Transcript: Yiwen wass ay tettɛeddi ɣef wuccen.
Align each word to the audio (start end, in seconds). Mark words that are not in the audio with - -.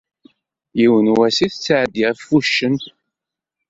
Yiwen 0.79 1.07
wass 1.17 1.37
ay 1.43 1.51
tettɛeddi 1.51 2.03
ɣef 2.07 2.21
wuccen. 2.29 2.75